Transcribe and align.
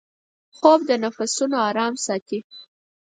خوب 0.57 0.79
د 0.89 0.91
نفسونـو 1.03 1.57
آرام 1.69 1.93
ساتي 2.05 2.39